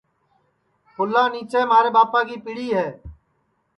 [0.95, 2.87] پُلا نیچے مھارے ٻاپا کی پیڑی ہے